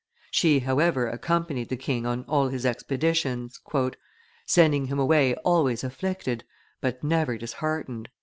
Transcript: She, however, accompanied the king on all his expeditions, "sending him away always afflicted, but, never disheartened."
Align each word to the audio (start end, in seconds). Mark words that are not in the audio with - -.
She, 0.31 0.61
however, 0.61 1.07
accompanied 1.07 1.69
the 1.69 1.77
king 1.77 2.07
on 2.07 2.25
all 2.27 2.47
his 2.47 2.65
expeditions, 2.65 3.61
"sending 4.47 4.85
him 4.85 4.97
away 4.97 5.35
always 5.45 5.83
afflicted, 5.83 6.43
but, 6.81 7.03
never 7.03 7.37
disheartened." 7.37 8.09